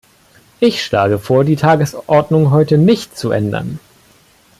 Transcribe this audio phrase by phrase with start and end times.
[0.59, 3.79] Ich schlage vor, die Tagesordnung heute nicht zu ändern.